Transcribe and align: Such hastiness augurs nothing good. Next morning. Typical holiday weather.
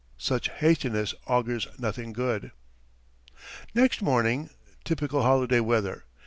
Such 0.17 0.49
hastiness 0.49 1.13
augurs 1.27 1.67
nothing 1.77 2.11
good. 2.11 2.51
Next 3.75 4.01
morning. 4.01 4.49
Typical 4.83 5.21
holiday 5.21 5.59
weather. 5.59 6.05